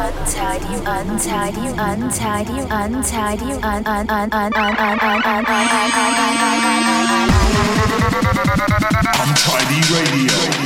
[0.00, 5.80] untidy, untidy, untidy, untidy, un un un un un un un un
[9.20, 10.59] Untidy Radio.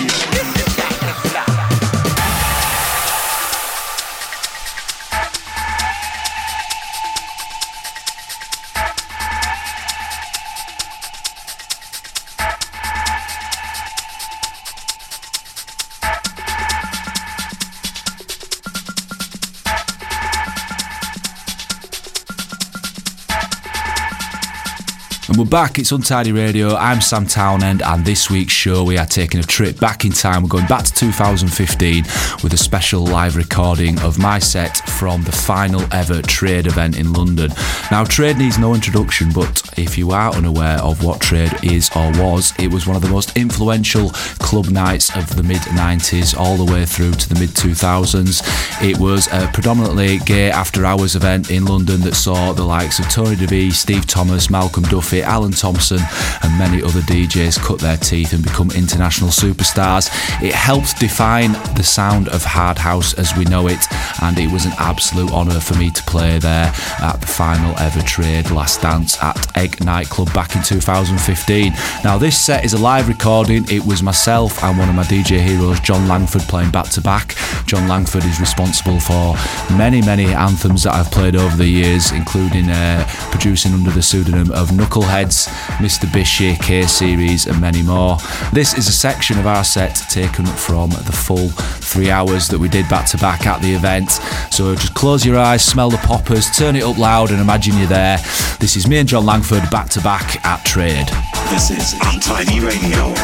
[25.50, 26.74] Back, it's Untidy Radio.
[26.74, 30.42] I'm Sam Townend, and this week's show we are taking a trip back in time.
[30.42, 32.04] We're going back to 2015
[32.42, 37.12] with a special live recording of my set from the final ever trade event in
[37.12, 37.50] London.
[37.90, 42.10] Now, trade needs no introduction, but if you are unaware of what trade is or
[42.12, 46.56] was, it was one of the most influential club nights of the mid 90s all
[46.56, 48.42] the way through to the mid 2000s.
[48.82, 53.08] It was a predominantly gay after hours event in London that saw the likes of
[53.08, 56.00] Tony De Vit, Steve Thomas, Malcolm Duffy, Alan Thompson,
[56.42, 60.08] and many other DJs cut their teeth and become international superstars.
[60.42, 63.84] It helped define the sound of hard house as we know it,
[64.22, 68.02] and it was an absolute honour for me to play there at the final ever
[68.02, 71.72] trade last dance at Egg nightclub back in 2015.
[72.02, 73.64] Now, this set is a live recording.
[73.70, 77.34] It was myself and one of my DJ heroes, John Langford, playing back to back.
[77.66, 79.34] John Langford is responsible for
[79.76, 84.50] many, many anthems that I've played over the years, including uh, producing under the pseudonym
[84.52, 84.76] of
[85.24, 85.46] Knuckleheads,
[85.78, 86.06] Mr.
[86.06, 88.16] Bishi, K Series, and many more.
[88.52, 92.68] This is a section of our set taken from the full three hours that we
[92.68, 94.10] did back to back at the event.
[94.50, 97.86] So just close your eyes, smell the poppers, turn it up loud, and imagine you're
[97.86, 98.18] there.
[98.60, 101.08] This is me and John Langford back to back at Trade.
[101.50, 103.14] This is Untidy Radio.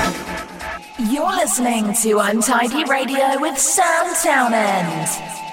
[0.98, 5.49] You're listening to Untidy Radio with Sam Townend.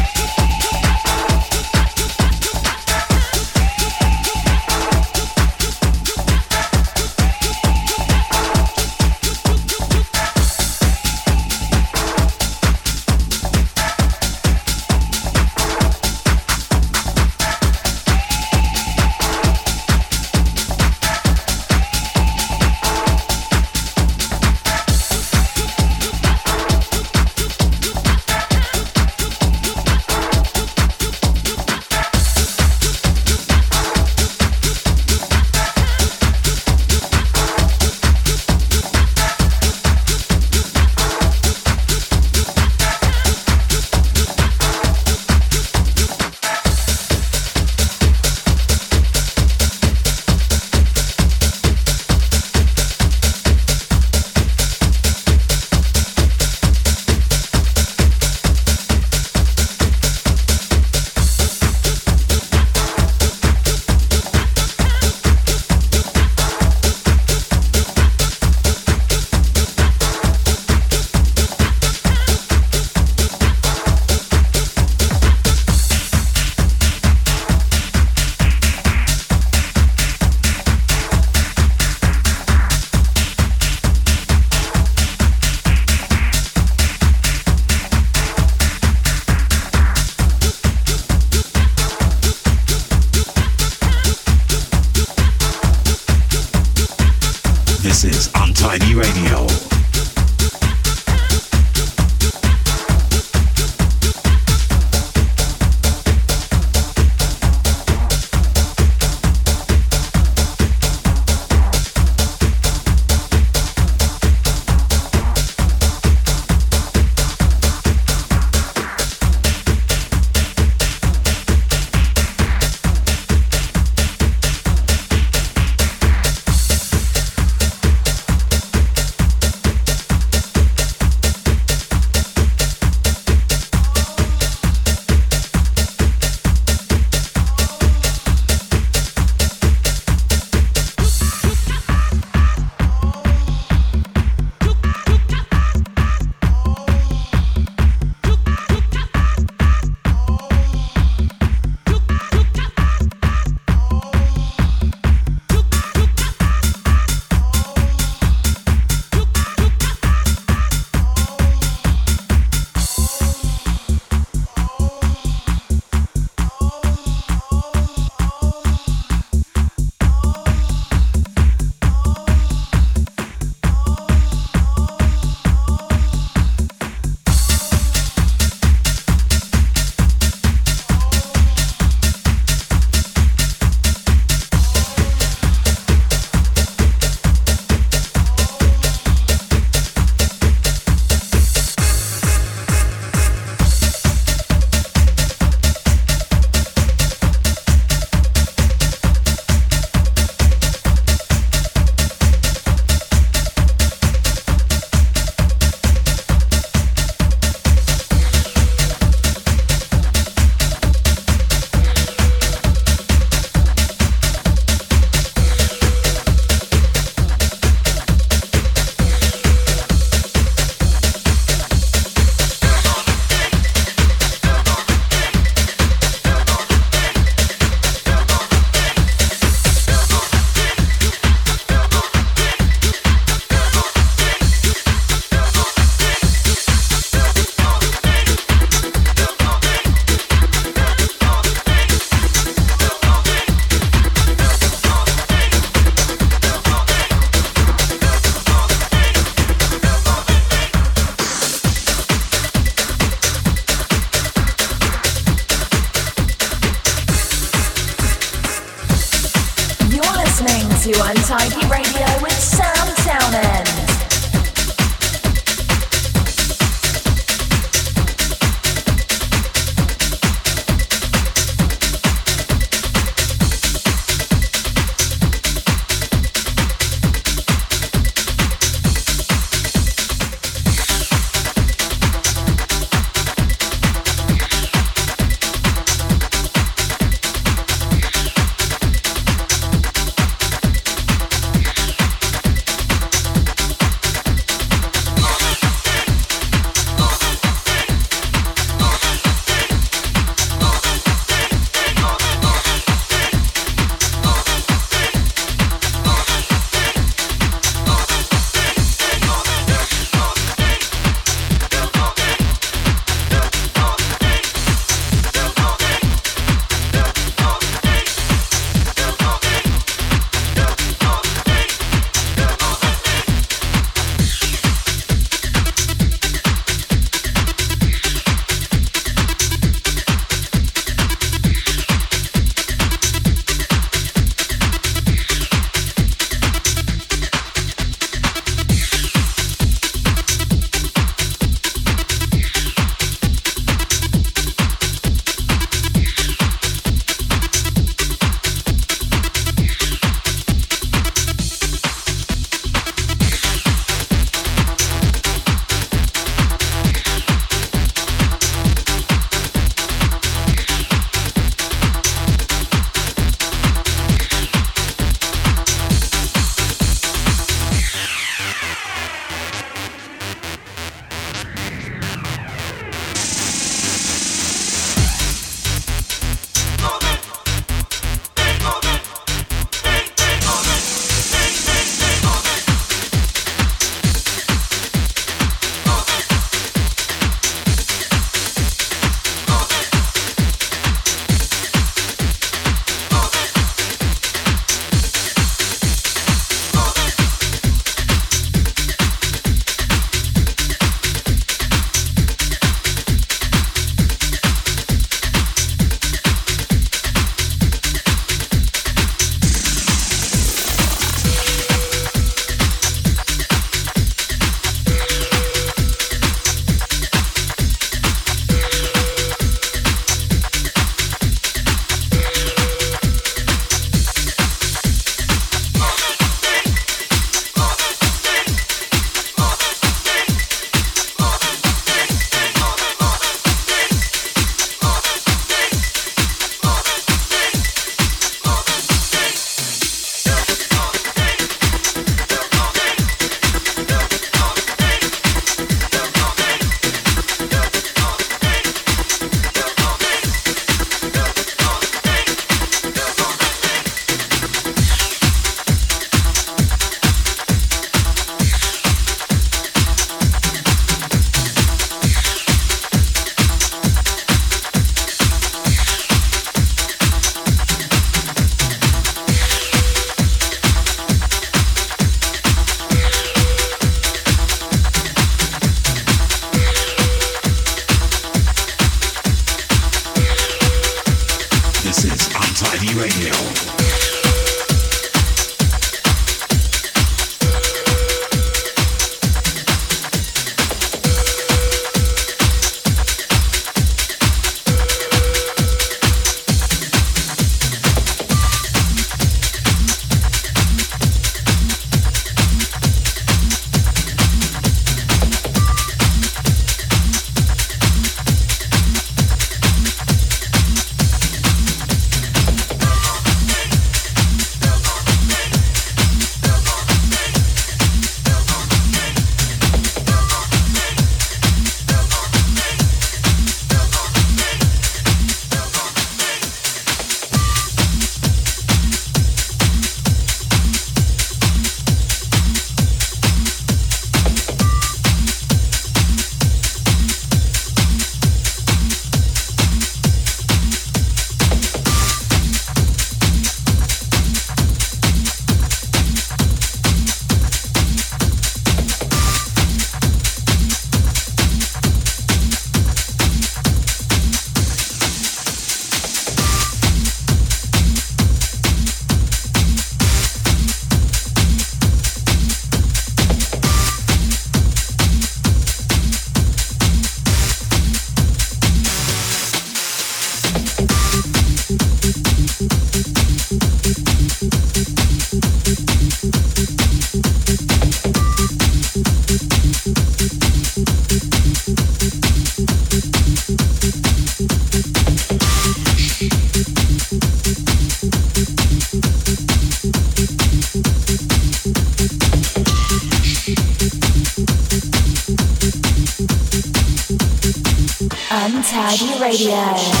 [599.31, 600.00] Radio.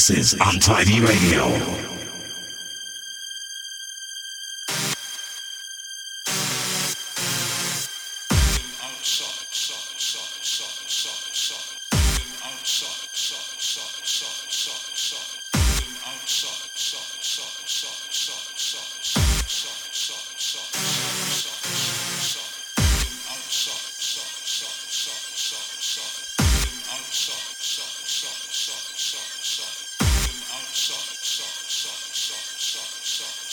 [0.00, 1.79] This is Untidy Radio.
[33.20, 33.49] song.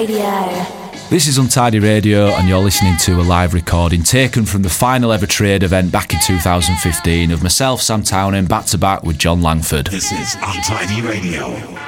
[0.00, 0.50] Radio.
[1.10, 5.12] This is Untidy Radio, and you're listening to a live recording taken from the final
[5.12, 9.42] ever trade event back in 2015 of myself, Sam Townend, back to back with John
[9.42, 9.88] Langford.
[9.88, 11.79] This is Untidy Radio.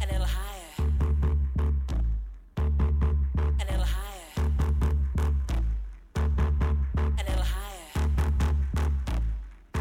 [0.00, 0.72] Anil high
[3.60, 4.32] and it'll hire
[7.18, 7.86] Anil higher.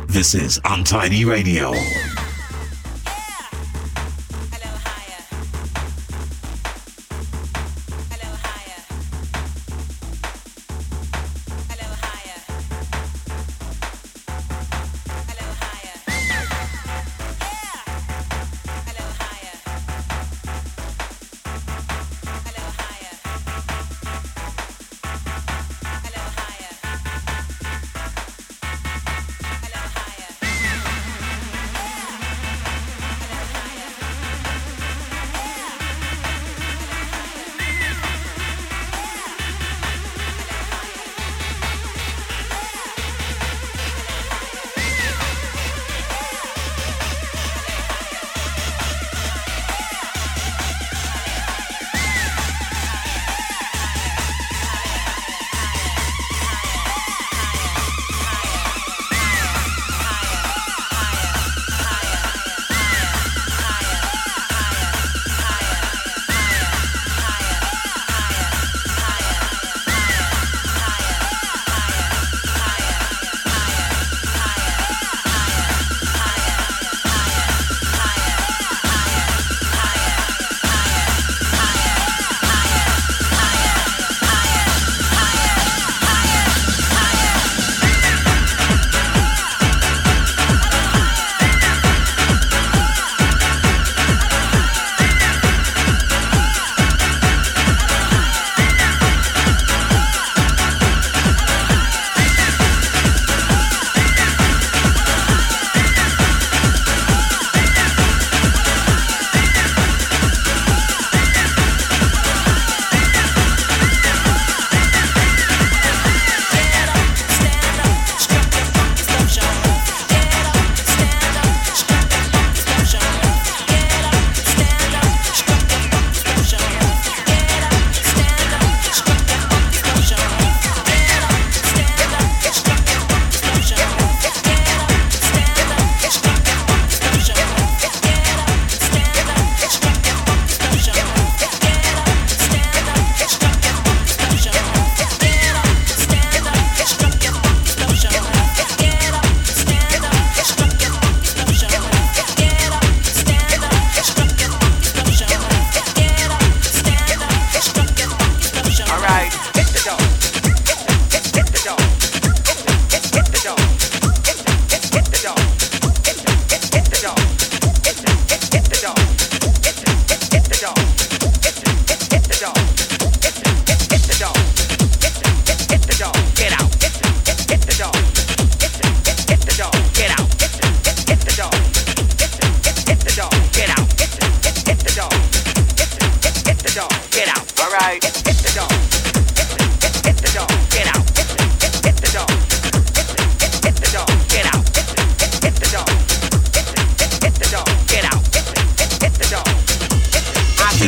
[0.08, 1.72] This is Untidy Radio.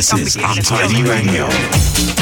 [0.02, 2.21] This is Untidy Radio.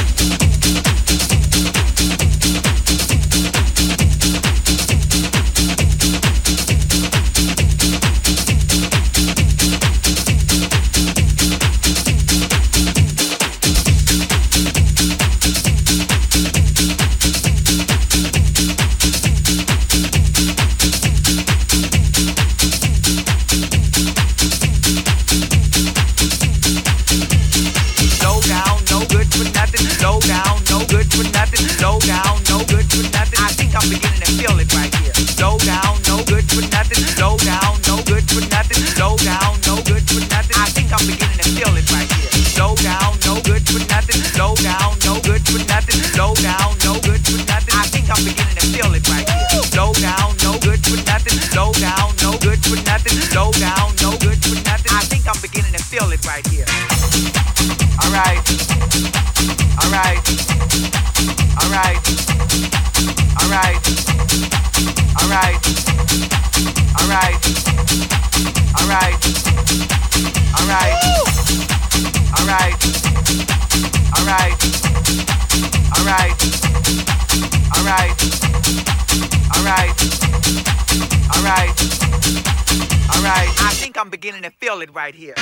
[85.00, 85.39] right here.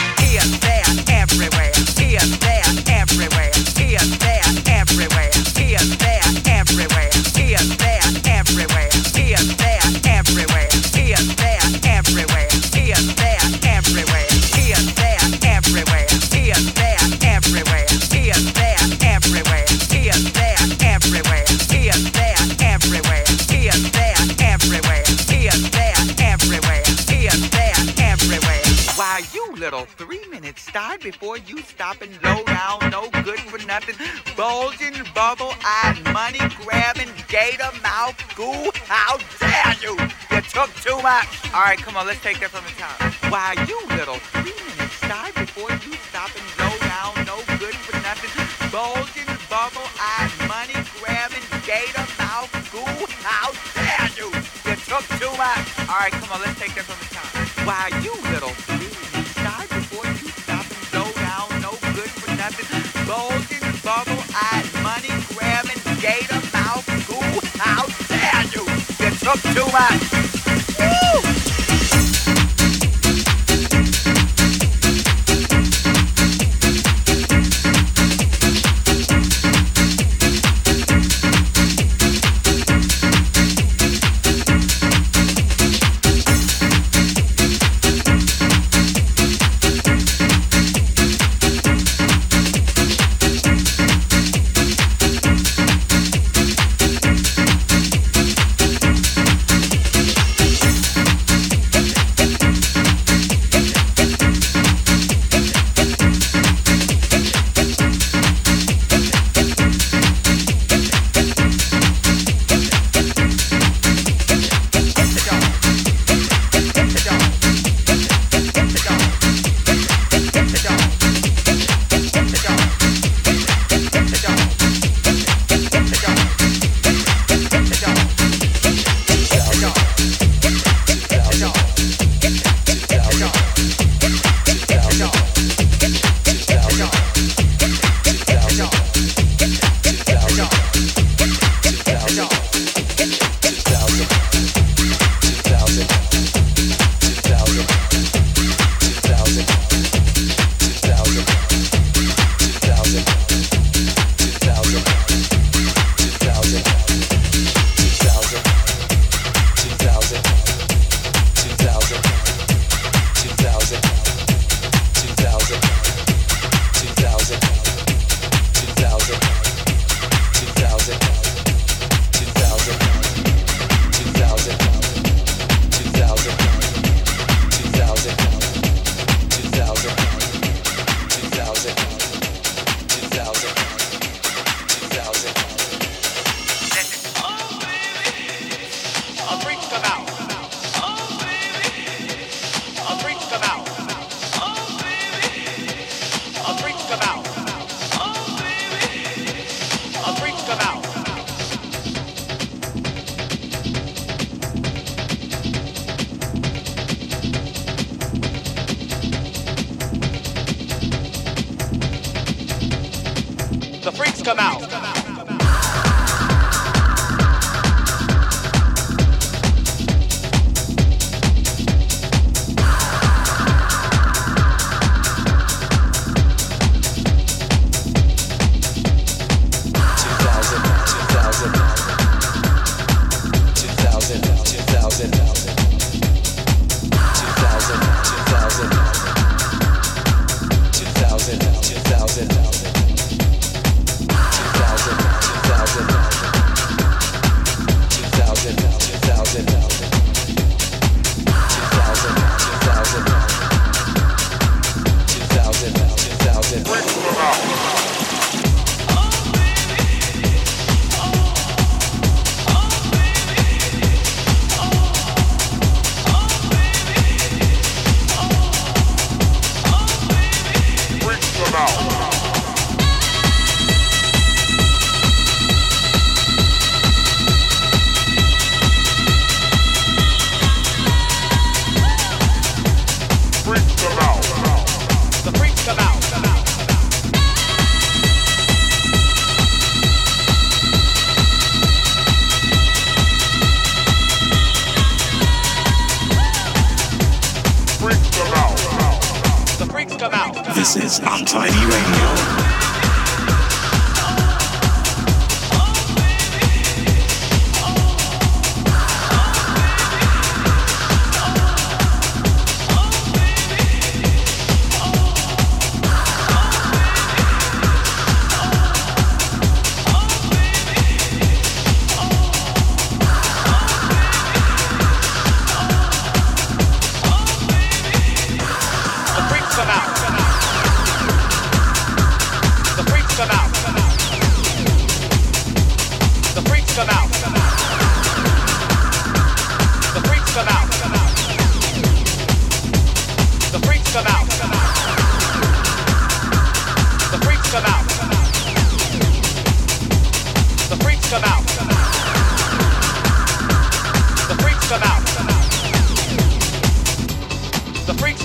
[38.09, 39.93] How, goo, how dare you?
[40.33, 41.29] You took too much.
[41.53, 42.97] All right, come on, let's take that from the top.
[43.29, 48.01] Why, you little three minutes shy before you stop and go down, no good for
[48.01, 48.33] nothing,
[48.73, 52.89] bulging, bubble-eyed, money-grabbing, gator-mouth goo,
[53.21, 54.33] how dare you?
[54.65, 55.69] You took too much.
[55.93, 57.29] All right, come on, let's take that from the top.
[57.69, 58.89] Why, you little three
[69.29, 70.28] up to us.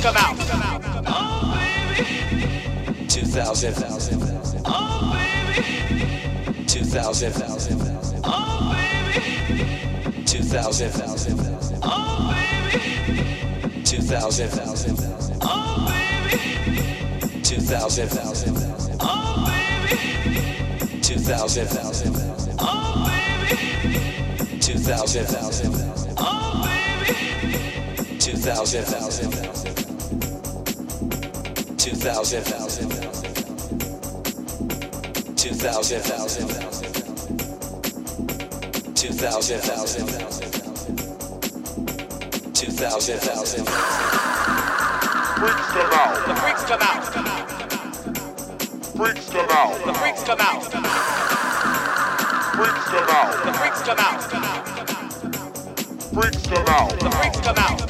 [0.03, 0.35] come out.
[1.07, 1.55] Oh,
[1.95, 3.07] baby.
[3.07, 3.73] 2000.
[4.65, 5.63] Oh, baby.
[6.67, 7.33] 2000.
[8.25, 10.25] Oh, baby.
[10.25, 11.39] 2000.
[11.81, 12.81] Oh, baby.
[13.85, 14.59] 2000.
[15.41, 16.37] Oh, baby.
[17.43, 18.19] 2000.
[18.99, 19.45] Oh,
[20.67, 21.01] baby.
[21.01, 22.13] 2000.
[22.59, 23.05] Oh,
[23.47, 23.57] baby.
[24.59, 25.93] 2000.
[28.19, 29.72] 2000.
[31.83, 32.89] 2000 2000
[35.35, 36.03] 2000
[38.95, 39.59] 2000
[42.95, 43.65] 2000
[45.43, 46.15] Freaks come out.
[46.25, 47.03] The freaks come out.
[48.95, 49.75] Freaks come out.
[49.85, 50.63] The freaks come out.
[52.55, 53.43] Freaks come out.
[53.43, 54.23] The freaks come out.
[56.13, 56.99] Freaks come out.
[57.01, 57.82] The freaks come out.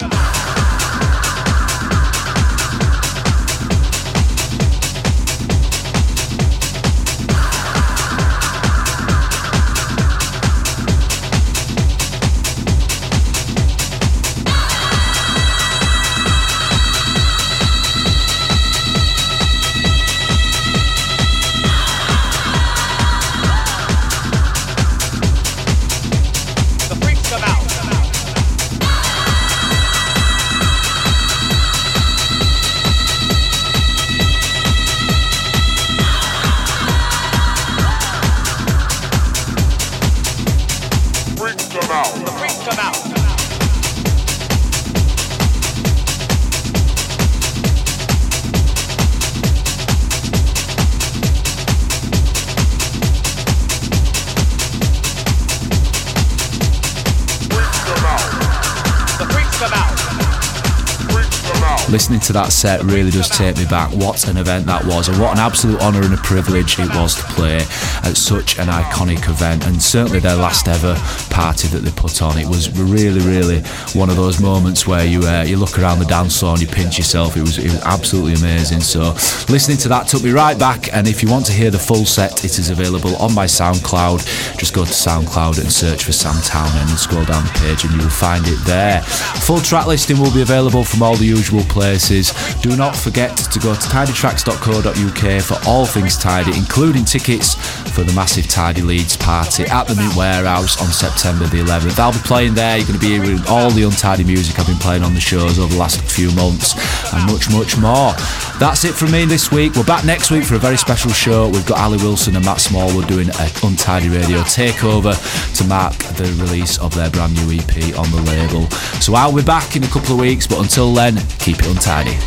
[61.94, 63.92] Listening to that set really does take me back.
[63.92, 67.14] What an event that was, and what an absolute honour and a privilege it was
[67.14, 67.58] to play
[68.02, 70.96] at such an iconic event, and certainly their last ever
[71.34, 72.38] party that they put on.
[72.38, 73.60] It was really, really
[73.98, 76.68] one of those moments where you uh, you look around the dance floor and you
[76.68, 77.36] pinch yourself.
[77.36, 78.82] It was it was absolutely amazing.
[78.82, 79.18] So
[79.50, 80.94] listening to that took me right back.
[80.94, 84.22] And if you want to hear the full set, it is available on my SoundCloud.
[84.58, 87.92] Just go to SoundCloud and search for Sam Townend and scroll down the page, and
[87.94, 89.02] you will find it there.
[89.48, 92.32] Full track listing will be available from all the usual places.
[92.62, 97.56] Do not forget to go to tidytracks.co.uk for all things tidy, including tickets
[97.90, 102.00] for the massive Tidy Leeds party at the Mint Warehouse on September the 11th.
[102.00, 102.78] I'll be playing there.
[102.78, 105.58] You're going to be hearing all the untidy music I've been playing on the shows
[105.58, 106.76] over the last few months
[107.14, 108.12] and much, much more.
[108.60, 109.76] That's it from me this week.
[109.76, 111.48] We're back next week for a very special show.
[111.48, 115.16] We've got Ali Wilson and Matt Smallwood doing an Untidy Radio takeover
[115.58, 118.70] to mark the release of their brand new EP on the label.
[119.00, 122.20] So I'll be back in a couple of weeks, but until then, keep it untidy.